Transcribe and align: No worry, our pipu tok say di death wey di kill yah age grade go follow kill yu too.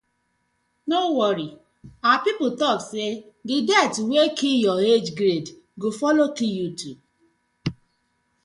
No 0.91 0.99
worry, 1.17 1.49
our 2.07 2.17
pipu 2.23 2.47
tok 2.59 2.79
say 2.91 3.09
di 3.47 3.55
death 3.69 3.97
wey 4.09 4.27
di 4.29 4.35
kill 4.39 4.63
yah 4.65 4.83
age 4.93 5.11
grade 5.19 5.49
go 5.81 5.89
follow 5.99 6.27
kill 6.37 6.53
yu 6.59 6.67
too. 6.79 6.95